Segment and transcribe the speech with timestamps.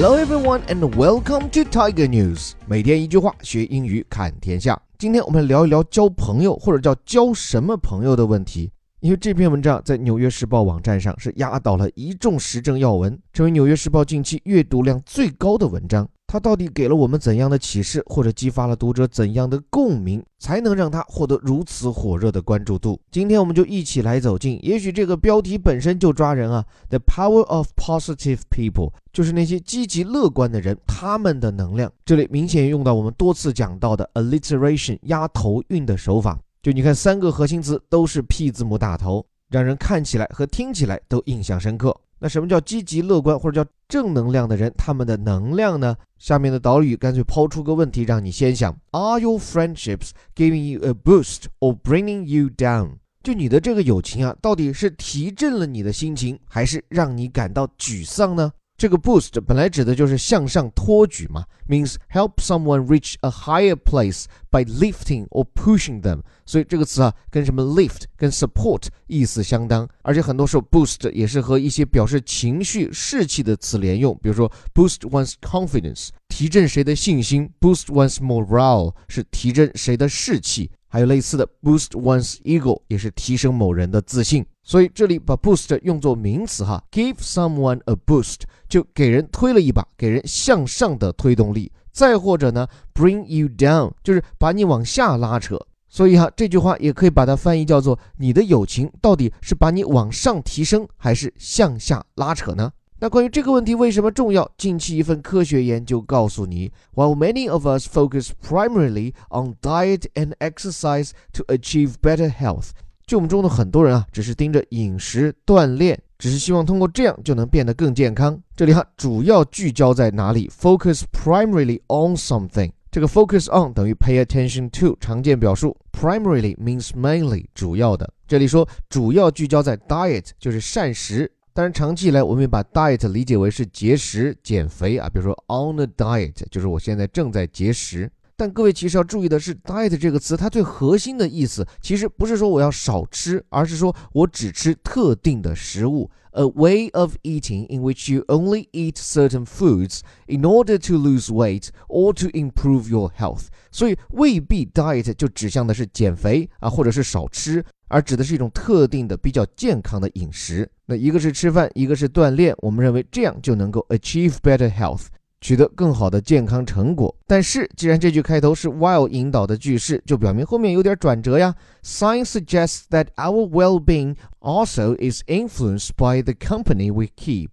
[0.00, 2.52] Hello everyone and welcome to Tiger News。
[2.68, 4.80] 每天一句话，学英语看天下。
[4.96, 8.70] 今天我们聊一聊交朋友或者叫交什么朋友的问题。
[9.00, 16.08] 因为这篇文章在《纽约时报》网站上是压倒了一众时政要闻，成为《纽约时报》近期阅读量最高的文章。
[16.30, 23.00] 它到底给了我们怎样的启示，或者激发了读者怎样的共鸣，才能让它获得如此火热的关注度？
[23.10, 24.60] 今天我们就一起来走进。
[24.62, 31.90] 也许这个标题本身就抓人啊，The Power of Positive People，就是那些积极乐观的人，他们的能量。
[32.04, 36.38] 这里明显用到我们多次讲到的 alliteration 压头韵的手法。
[36.62, 41.98] 就你看，三个核心词都是 P 字母打头，让人看起来和听起来都印象深刻。
[42.20, 44.72] 那什么叫积极乐观或者叫正能量的人？
[44.76, 45.96] 他们的能量呢？
[46.18, 52.94] 下面的导语干脆抛出个问题，让你先想：Are your friendships giving you a boost or bringing you down？
[53.22, 58.52] 就你的这个友情啊，到底是提振了你的心情，还是让你感到沮丧呢？
[58.78, 66.20] 这个 boost 本来指的就是向上托举嘛，means help someone reach a higher place by lifting or pushing them。
[66.46, 80.70] 所以这个词啊，跟什么 lift 跟 support 意思相当，而且很多时候 boost 也是和一些表示情绪士气的词连用，比如说 boost one's confidence，提振谁的信心；boost one's morale 是提振谁的士气。
[80.90, 84.46] 还有类似的 boost one's ego，也是提升某人的自信。
[84.68, 91.72] 所以这里把 boost 用作名词哈，give someone a boost 就给人推了一把，给人向上的推动力。
[91.90, 95.58] 再或者呢，bring you down 就是把你往下拉扯。
[95.88, 102.70] 所以哈，这句话也可以把它翻译叫做：你的友情到底是把你往上提升，还是向下拉扯呢？
[103.00, 104.50] 那关于这个问题为什么重要？
[104.58, 112.72] 近期一份科学研究告诉你，While many of us focus primarily on diet and exercise to achieve better health，
[113.08, 118.38] 就我们中的很多人啊，只是盯着饮食锻炼，只是希望通过这样就能变得更健康。
[118.54, 122.70] 这里哈，主要聚焦在哪里？Focus primarily on something。
[122.90, 125.74] 这个 focus on 等于 pay attention to，常见表述。
[125.90, 128.12] Primarily means mainly，主要的。
[128.26, 131.32] 这里说主要聚焦在 diet，就是膳食。
[131.54, 138.10] 当然，长期以来我们也把 diet 理解为是节食、减肥啊，比如说 on a diet 就是我现在正在节食。
[138.38, 146.08] 但各位其实要注意的是，diet 这个词它最核心的意思其实不是说我要少吃，而是说我只吃特定的食物。
[146.30, 151.70] A way of eating in which you only eat certain foods in order to lose weight
[151.88, 153.46] or to improve your health。
[153.72, 157.64] 所以未必 diet 就指向的是减肥啊，或者是少吃。
[157.88, 160.70] 而指的是一种特定的比较健康的饮食。
[160.86, 162.54] 那一个是吃饭，一个是锻炼。
[162.58, 165.06] 我们认为这样就能够 achieve better health，
[165.40, 167.14] 取得更好的健康成果。
[167.26, 171.54] 但是，既然这句开头是 while 引导的句式，就表明后面有点转折呀。
[171.82, 177.50] Science suggests that our well-being also is influenced by the company we keep。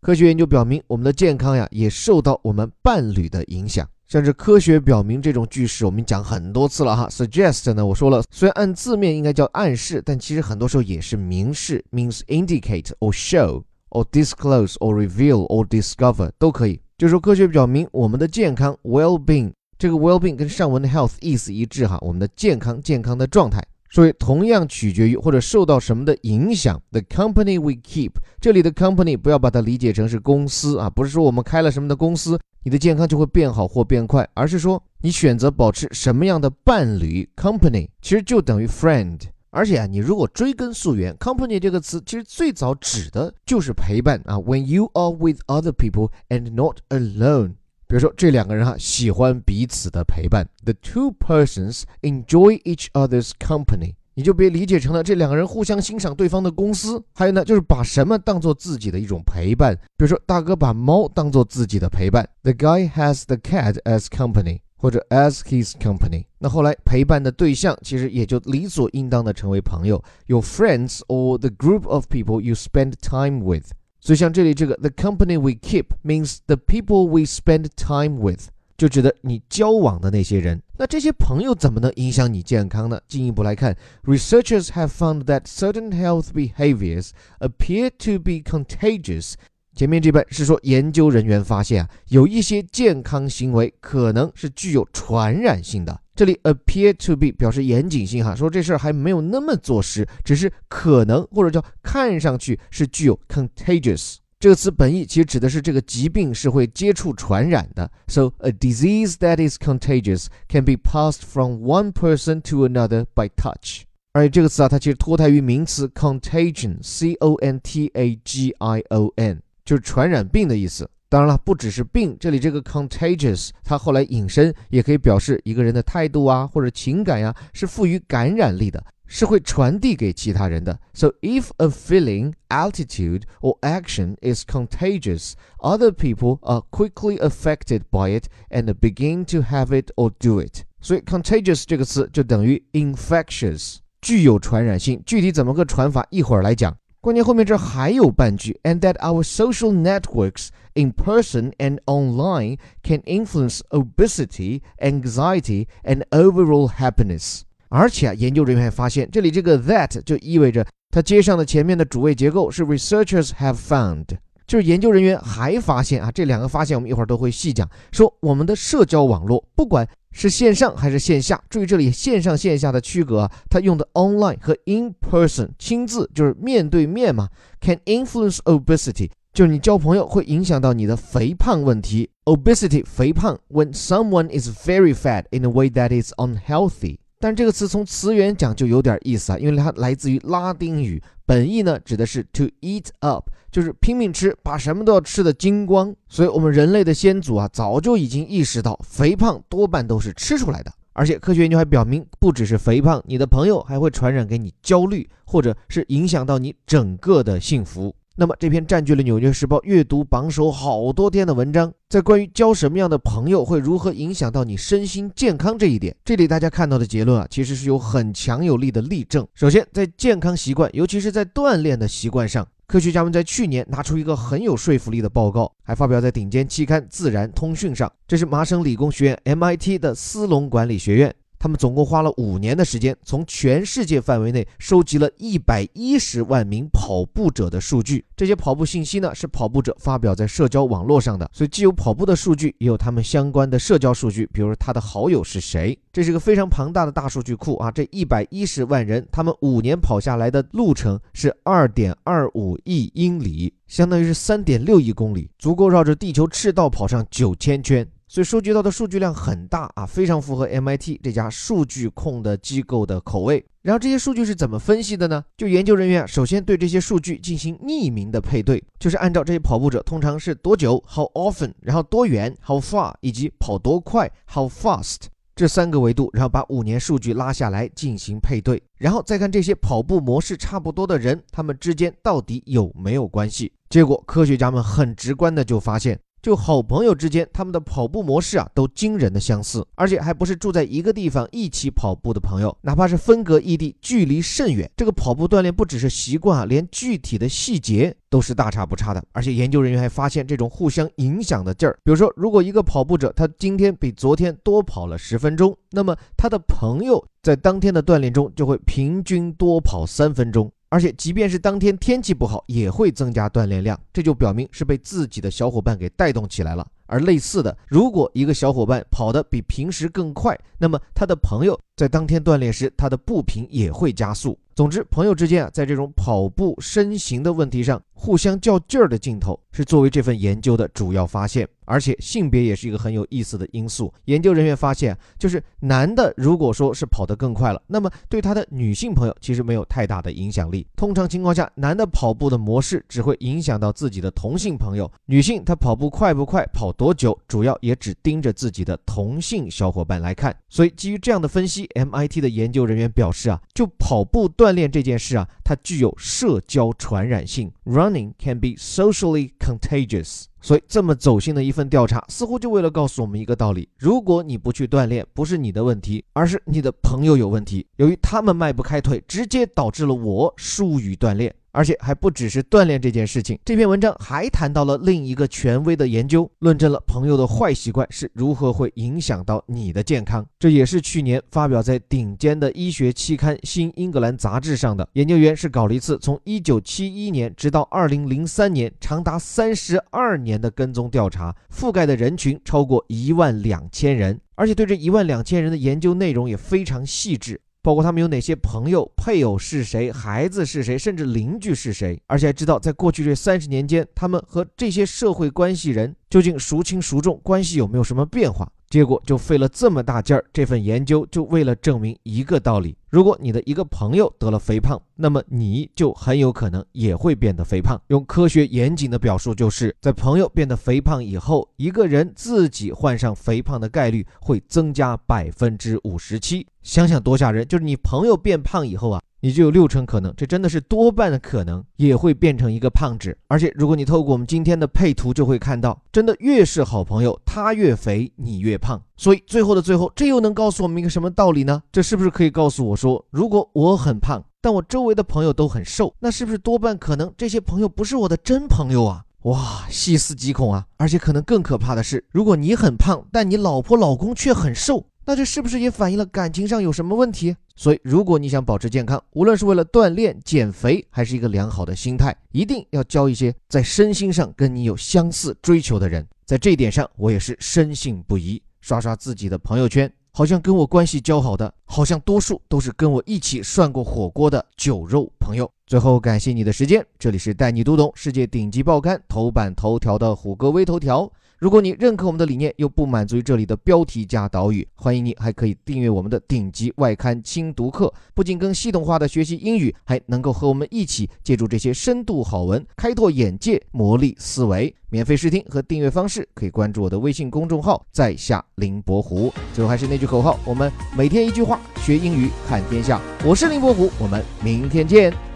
[0.00, 3.88] 科学研究表明，我们的健康呀也受到我们伴侣的影响。
[4.06, 7.08] 像是科学表明这种句式，我们讲很多次了哈。
[7.10, 16.80] Suggest 呢，我说了，虽然按字面应该叫暗示，但其实很多时候也是明示，means indicate or show or disclose or reveal or discover 都可以。
[16.98, 26.82] 就是说，科学表明我们的健康 well-being，这个 well-being 跟上文的 health 意思一致哈，我们的健康健康的状态，所以同样取决于或者受到什么的影响。
[26.90, 28.10] The company we keep，
[28.40, 32.36] 这里的 company 不要把它理解成是公司啊，不是说我们开了什么的公司。
[32.64, 39.20] 你的健康就会变好或变快，而是说你选择保持什么样的伴侣 company，其实就等于 friend。
[39.50, 44.36] 而且啊，你如果追根溯源，company 这个词其实最早指的就是陪伴啊。
[44.36, 47.54] When you are with other people and not alone，
[47.86, 53.94] 比如说这两个人哈喜欢彼此的陪伴，the two persons enjoy each other's company。
[54.14, 57.00] 你就别理解成了这两个人互相欣赏对方的公司。
[57.14, 59.72] 还有呢，就是把什么当做自己的一种陪伴。
[59.96, 66.25] 比如说，大哥把猫当做自己的陪伴，The guy has the cat as company，或者 as his company。
[66.39, 73.71] 那后来陪伴的对象其实也就理所应当的成为朋友，your friends or the group of people you spend time with。
[73.99, 78.49] 所以像这里这个，the company we keep means the people we spend time with。
[78.75, 82.99] 就指的你交往的那些人，那这些朋友怎么能影响你健康呢？
[83.07, 89.35] 进一步来看，researchers have found that certain health behaviors appear to be contagious。
[89.78, 96.00] 前面这本是说研究人员发现啊，有一些健康行为可能是具有传染性的。
[96.16, 104.16] 这里 appear to be 表示严谨性哈，说这事儿还没有那么坐实，只是可能或者叫看上去是具有 contagious。
[104.40, 107.88] 这个词本意其实指的是这个疾病是会接触传染的。
[108.08, 113.82] So a disease that is contagious can be passed from one person to another by touch。
[114.12, 120.88] 而且这个词啊，它其实脱胎于名词 contagion，c o n t a g i o n，就是传染病的意思。
[121.10, 130.80] 当然了，不只是病，这里这个 contagious，它后来引申也可以表示一个人的态度啊，或者情感呀，是富于感染力的，是会传递给其他人的。
[130.94, 138.24] So if a feeling, attitude, or action is contagious, other people are quickly affected by it
[138.48, 140.62] and begin to have it or do it.
[140.80, 145.02] 所以 contagious 这个词就等于 infectious，具有传染性。
[145.04, 146.74] 具体怎么个传法，一会儿来讲。
[147.00, 157.42] 关键后面这还有半句，and that our social networks in person and online can influence obesity, anxiety, and overall happiness。
[157.68, 164.06] 而且啊，研究人员发现，这里这个 that 就意味着它接上的前面的主谓结构是 researchers have found，
[164.46, 169.88] 就是研究人员还发现啊，这两个发现我们一会儿都会细讲，说我们的社交网络不管。
[170.20, 171.40] 是线上还是线下？
[171.48, 177.28] 注意这里线上线下的区隔，它用的 online 和 in person 亲自就是面对面嘛。
[177.60, 182.10] Can influence obesity，就是你交朋友会影响到你的肥胖问题。
[182.24, 186.96] Obesity 肥胖，when someone is very fat in a way that is unhealthy。
[187.20, 195.92] 但这个词从词源讲就有点意思啊，因为它来自于拉丁语，本意呢指的是 to eat up，就是拼命吃，把什么都要吃的精光。
[196.08, 200.72] 所以，我们人类的先祖啊，早就已经意识到，肥胖多半都是吃出来的。
[200.92, 207.94] 而且，科学研究还表明，不只是肥胖，你的朋友还会传染给你焦虑，或者是影响到你整个的幸福。
[208.20, 219.24] 那么这篇占据了《纽约时报》阅读榜首好多天的文章，在关于交什么样的朋友会如何影响到你身心健康这一点，这里大家看到的结论啊，其实是有很强有力的例证。
[219.34, 227.88] 首先，在健康习惯，尤其是在锻炼的习惯上，科学家们在去年拿出一个很有说服力的报告，还发表在顶尖期刊《自然通讯》上。
[228.08, 231.14] 这是麻省理工学院 MIT 的斯隆管理学院。
[231.38, 238.04] 他们总共花了五年的时间，从全世界范围内收集了一百一十万名跑步者的数据。
[238.16, 245.78] 这些跑步信息呢，是跑步者发表在社交网络上的，所以既有跑步的数据，也有他们相关的社交数据，比如他的好友是谁。
[245.92, 247.70] 这是个非常庞大的大数据库啊！
[247.70, 257.86] 这一百一十万人，他们五年跑下来的路程是二点二五亿英里，相当于是三点六亿公里，足够绕着地球赤道跑上九千圈。
[258.08, 263.44] 所以收集到的数据量很大啊，非常符合 MIT 这家数据控的机构的口味。
[263.60, 265.22] 然后这些数据是怎么分析的呢？
[265.36, 275.00] 就研究人员首先对这些数据进行匿名的配对，就是按照这些跑步者通常是多久 （How often），然后多远 （How far） 以及跑多快 （How fast）
[275.36, 283.52] 这三个维度，然后把五年数据拉下来进行配对，然后再看这些跑步模式差不多的人，他们之间到底有没有关系？
[283.68, 286.00] 结果科学家们很直观的就发现。
[286.20, 299.02] 就好朋友之间，他们的跑步模式啊，都惊人的相似，而且还不是住在一个地方一起跑步的朋友，哪怕是分隔异地，距离甚远，这个跑步锻炼不只是习惯啊，连具体的细节都是大差不差的。
[299.12, 310.50] 而且研究人员还发现这种互相影响的劲儿，比如说，如果一个跑步者他今天比昨天多跑了十分钟，那么他的朋友在当天的锻炼中就会平均多跑三分钟。
[310.70, 316.66] 而且，即便是当天天气不好，也会增加锻炼量，这就表明是被自己的小伙伴给带动起来了。
[316.86, 324.36] 而类似的，如果一个小伙伴跑得比平时更快，那么他的朋友在当天锻炼时，他的步频也会加速。
[324.52, 331.48] 总之，朋友之间啊，在这种跑步身形的问题上互相较劲儿的镜头，是作为这份研究的主要发现。
[331.64, 333.92] 而且，性别也是一个很有意思的因素。
[334.06, 340.66] 研究人员发现，就是男的如果说是跑得更快了，那么对他的女性朋友其实没有太大的影响力。
[340.74, 350.34] 通常情况下，男的跑步的模式只会影响到自己的同性朋友，女性她跑步快不快、跑多久，主要也只盯着自己的同性小伙伴来看。
[350.48, 357.52] 所以，基于这样的分析，MIT 的研究人员表示啊，就跑步锻炼这件事啊，它具有社交传染性。
[357.64, 360.24] Running can be socially contagious。
[360.40, 367.66] 所以，这么走心的一份调查，似乎就为了告诉我们一个道理：如果你不去锻炼，不是你的问题，而是你的朋友有问题。
[367.76, 371.34] 由于他们迈不开腿，直接导致了我疏于锻炼。
[371.58, 380.24] 而且还不只是锻炼这件事情，这篇文章还谈到了另一个权威的研究，论证了朋友的坏习惯是如何会影响到你的健康。
[380.38, 384.88] 这也是去年发表在顶尖的医学期刊《新英格兰杂志》上的。
[384.92, 397.40] 研究员是搞了一次从1971年直到2003年，长达32年的跟踪调查，覆盖的人群超过一万两千人，而且对这一万两千人的研究内容也非常细致。
[397.62, 408.50] 包括他们有哪些朋友、配偶是谁、孩子是谁，甚至邻居是谁，而且还知道在过去这三十年间，他们和这些社会关系人究竟孰轻孰重，关系有没有什么变化。
[408.70, 417.80] 结果就费了这么大劲儿，这份研究就为了证明一个道理：如果你的一个朋友得了肥胖，那么你就很有可能也会变得肥胖。
[417.86, 426.46] 用科学严谨的表述，就是在朋友变得肥胖以后，一个人自己患上肥胖的概率会增加百分之五十七。
[426.62, 427.48] 想想多吓人！
[427.48, 429.00] 就是你朋友变胖以后啊。
[429.20, 433.16] 你就有六成可能，这真的是多半的可能，也会变成一个胖子。
[433.26, 438.80] 而且，如果你透过我们今天的配图，就会看到，真的越是好朋友，他越肥，你越胖。
[438.96, 441.62] 所以，最后的最后，这又能告诉我们一个什么道理呢？
[441.72, 449.04] 这是不是可以告诉我说，如果我很胖，但我周围的朋友都很瘦，那是不是多半可能这些朋友不是我的真朋友啊？
[449.22, 450.64] 哇，细思极恐啊！
[450.76, 454.86] 而且，可能更可怕的是，如果你很胖，但你老婆老公却很瘦。
[455.08, 457.34] 那这是不是也反映了感情上有什么问题？
[457.56, 466.06] 所以，如果你想保持健康，无论是为了锻炼、减肥，还是一个良好的心态，一定要交一些在身心上跟你有相似追求的人。
[466.26, 468.42] 在这一点上，我也是深信不疑。
[468.60, 475.50] 刷刷自己的朋友圈，好像跟我关系交好的，好像多数都是跟我一起涮过火锅的酒肉朋友。
[475.66, 481.10] 最后，感谢你的时间，这里是带你读懂世界顶级报刊头版头条的虎哥微头条。
[481.38, 494.74] 如果你认可我们的理念，又不满足于这里的标题加导语，欢迎你还可以订阅我们的顶级外刊精读课，不仅更系统化的学习英语，还能够和我们一起借助这些深度好文开拓眼界、磨砺思维。
[494.90, 499.32] 免费试听和订阅方式可以关注我的微信公众号“在下林伯虎”。
[499.54, 503.00] 最后还是那句口号：我们每天一句话，学英语看天下。
[503.24, 505.27] 我是林伯虎，我们明天见。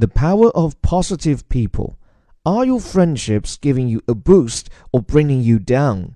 [0.00, 1.98] The power of positive people.
[2.46, 6.14] Are your friendships giving you a boost or bringing you down?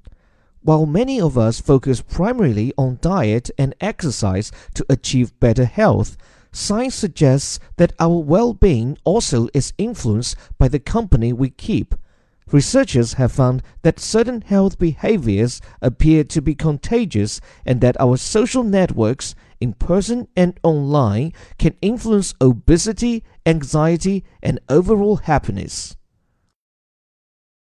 [0.61, 6.17] While many of us focus primarily on diet and exercise to achieve better health,
[6.53, 11.97] science suggests that our well being also is influenced by the company we keep.
[12.53, 18.63] Researchers have found that certain health behaviors appear to be contagious and that our social
[18.63, 25.97] networks, in person and online, can influence obesity, anxiety, and overall happiness.